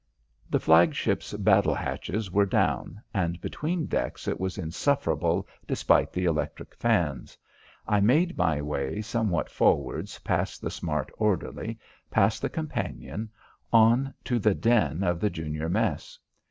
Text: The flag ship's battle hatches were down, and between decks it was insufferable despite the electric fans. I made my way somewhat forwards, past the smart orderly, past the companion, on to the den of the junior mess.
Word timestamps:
The 0.49 0.59
flag 0.59 0.95
ship's 0.95 1.31
battle 1.33 1.75
hatches 1.75 2.31
were 2.31 2.47
down, 2.47 2.99
and 3.13 3.39
between 3.39 3.85
decks 3.85 4.27
it 4.27 4.39
was 4.39 4.57
insufferable 4.57 5.47
despite 5.67 6.11
the 6.11 6.25
electric 6.25 6.73
fans. 6.73 7.37
I 7.87 7.99
made 7.99 8.35
my 8.35 8.63
way 8.63 9.03
somewhat 9.03 9.47
forwards, 9.47 10.17
past 10.17 10.59
the 10.59 10.71
smart 10.71 11.11
orderly, 11.19 11.77
past 12.09 12.41
the 12.41 12.49
companion, 12.49 13.29
on 13.71 14.11
to 14.23 14.39
the 14.39 14.55
den 14.55 15.03
of 15.03 15.19
the 15.19 15.29
junior 15.29 15.69
mess. 15.69 16.17